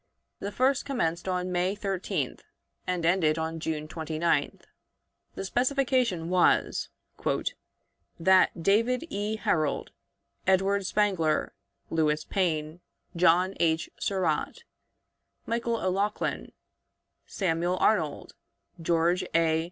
[0.39, 2.39] The first commenced on May 13th,
[2.87, 4.63] and ended on June 29th.
[5.35, 6.89] The specification was
[8.19, 9.35] "That David E.
[9.35, 9.91] Harold,
[10.47, 11.53] Edward Spangler,
[11.91, 12.79] Lewis Payne,
[13.15, 13.91] John H.
[13.99, 14.63] Surratt,
[15.45, 16.51] Michael O'Loughlin,
[17.27, 18.33] Samuel Arnold,
[18.81, 19.59] George A.